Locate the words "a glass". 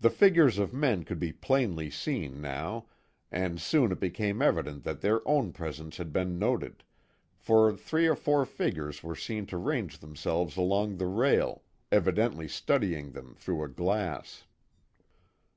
13.62-14.42